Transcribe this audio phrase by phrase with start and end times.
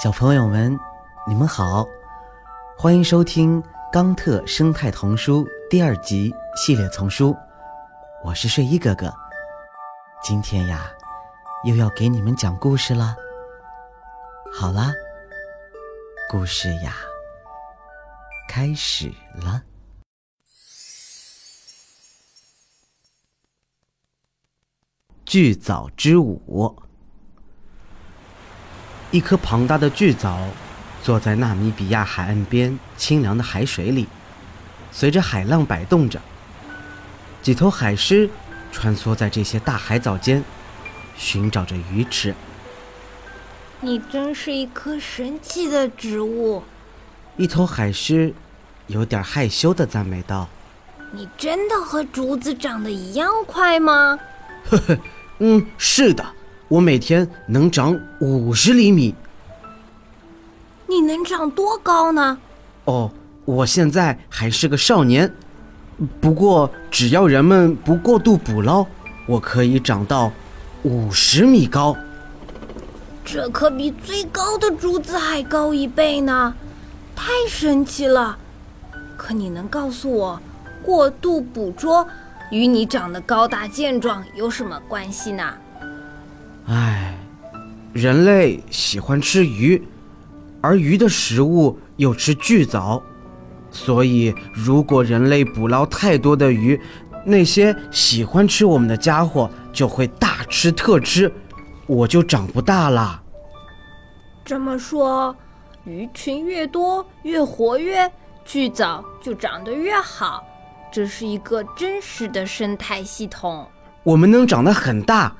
[0.00, 0.78] 小朋友们，
[1.26, 1.84] 你们好，
[2.78, 3.60] 欢迎收听
[3.92, 7.36] 《冈特生态童书》第二集系列丛书。
[8.24, 9.12] 我是睡衣哥哥，
[10.22, 10.88] 今天呀，
[11.64, 13.16] 又要给你们讲故事了。
[14.54, 14.92] 好啦，
[16.30, 16.94] 故事呀，
[18.48, 19.60] 开始了。
[25.24, 26.72] 巨藻之舞。
[29.10, 30.38] 一颗庞大的巨藻
[31.02, 34.06] 坐在纳米比亚海岸边清凉的海水里，
[34.92, 36.20] 随着海浪摆动着。
[37.40, 38.28] 几头海狮
[38.70, 40.44] 穿梭在这些大海藻间，
[41.16, 42.34] 寻找着鱼吃。
[43.80, 46.62] 你真是一棵神奇的植物。
[47.36, 48.34] 一头海狮
[48.88, 50.48] 有点害羞地赞美道
[51.12, 54.18] ：“你真的和竹子长得一样快吗？”
[54.68, 54.98] 呵呵，
[55.38, 56.34] 嗯，是的。
[56.68, 59.14] 我每天能长五十厘米。
[60.86, 62.38] 你能长多高呢？
[62.84, 63.10] 哦，
[63.44, 65.32] 我现在还是个少年，
[66.20, 68.86] 不过只要人们不过度捕捞，
[69.26, 70.30] 我可以长到
[70.82, 71.96] 五十米高。
[73.24, 76.54] 这可比最高的竹子还高一倍呢，
[77.14, 78.38] 太神奇了！
[79.16, 80.40] 可你能告诉我，
[80.82, 82.06] 过度捕捉
[82.50, 85.54] 与你长得高大健壮有什么关系呢？
[87.98, 89.82] 唉，人类喜欢吃鱼，
[90.60, 93.02] 而鱼的食物又吃巨藻，
[93.72, 96.80] 所以如果人类捕捞太多的鱼，
[97.24, 101.32] 那些喜欢吃我们的家伙就会大吃特吃，
[101.88, 103.20] 我就长不大了。
[104.44, 105.34] 这么说，
[105.84, 108.08] 鱼群越多越活跃，
[108.44, 110.44] 巨藻就长得越好，
[110.92, 113.66] 这是一个真实的生态系统。
[114.04, 115.34] 我们能长得很大。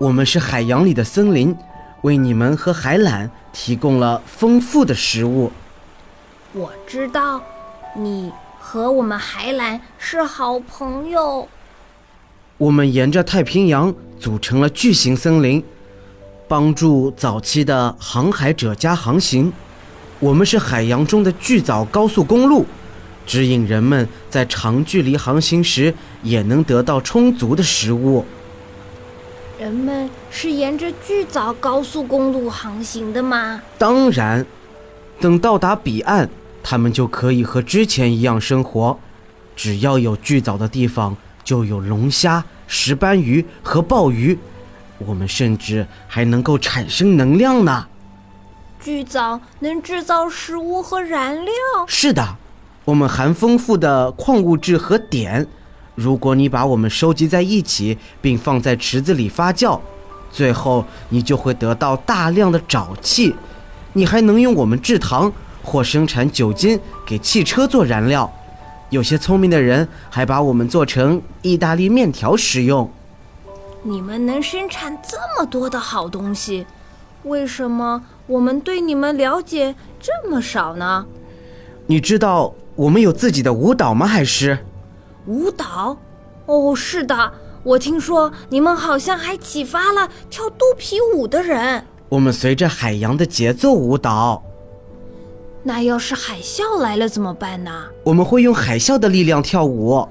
[0.00, 1.56] 我们是海洋里的森林，
[2.04, 5.50] 为你们和海缆提供了丰富的食物。
[6.52, 7.42] 我知道，
[7.96, 11.48] 你和我们海缆是好朋友。
[12.58, 15.64] 我们沿着太平洋组成了巨型森林，
[16.46, 19.50] 帮助早期的航海者家航行。
[20.20, 22.66] 我们是海洋中的巨藻高速公路，
[23.24, 28.26] 指引人们在长距离航行时也能得到充足的食物。
[29.64, 33.62] 人们是沿着巨藻高速公路航行的吗？
[33.78, 34.44] 当然，
[35.18, 36.28] 等到达彼岸，
[36.62, 39.00] 他们就可以和之前一样生活。
[39.56, 44.38] 只要有巨藻的地方，就有龙虾、石斑鱼和鲍鱼。
[44.98, 47.86] 我们甚至还能够产生能量呢。
[48.78, 51.54] 巨藻能制造食物和燃料？
[51.86, 52.36] 是的，
[52.84, 55.46] 我们含丰富的矿物质和碘。
[55.94, 59.78] 如果你把我们收集在一起，并放在池子里发酵，
[60.30, 63.34] 最后你就会得到大量的沼气。
[63.92, 65.32] 你还能用我们制糖
[65.62, 68.28] 或生产酒精给汽车做燃料。
[68.90, 72.90] 有些聪明的人还把我们做成意大利面条食用。
[73.82, 76.66] 你们能生产这么多的好东西，
[77.22, 81.06] 为什么我们对你们了解这么少呢？
[81.86, 84.06] 你知道我们有自己的舞蹈吗？
[84.06, 84.58] 还是？
[85.26, 85.96] 舞蹈，
[86.46, 91.86] 哦，是的，我听说你们好像还启发了跳肚皮舞的人。
[92.10, 94.42] 我们随着海洋的节奏舞蹈。
[95.62, 97.86] 那要是海啸来了怎么办呢？
[98.04, 100.06] 我们会用海啸的力量跳舞。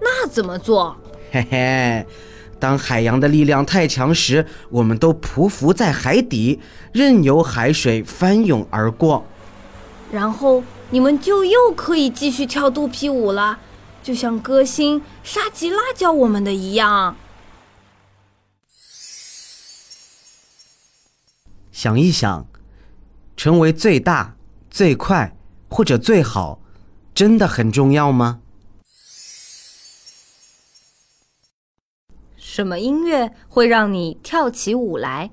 [0.00, 0.94] 那怎么做？
[1.32, 2.06] 嘿嘿，
[2.60, 6.60] 当海洋的力量太强时，我们都匍匐在海底，
[6.92, 9.24] 任由海水翻涌而过。
[10.12, 13.58] 然后你们就又可以继续跳肚皮舞了。
[14.08, 17.14] 就像歌星沙吉拉教我们的一样，
[21.70, 22.46] 想一想，
[23.36, 24.34] 成为最大、
[24.70, 25.36] 最快
[25.68, 26.62] 或者最好，
[27.14, 28.40] 真的很重要吗？
[32.38, 35.32] 什么音乐会让你跳起舞来？